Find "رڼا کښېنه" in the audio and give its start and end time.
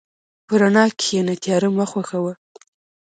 0.61-1.33